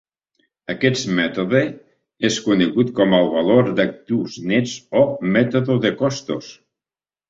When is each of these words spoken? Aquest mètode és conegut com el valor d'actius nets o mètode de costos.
Aquest 0.73 1.11
mètode 1.19 1.61
és 2.31 2.39
conegut 2.47 2.91
com 3.03 3.15
el 3.21 3.31
valor 3.37 3.71
d'actius 3.83 4.41
nets 4.57 4.77
o 5.05 5.09
mètode 5.39 5.83
de 5.89 5.97
costos. 6.05 6.55